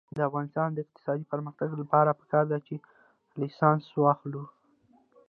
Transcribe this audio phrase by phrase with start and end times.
[0.15, 2.75] د افغانستان د اقتصادي پرمختګ لپاره پکار ده چې
[3.39, 4.43] لایسنس واخلو.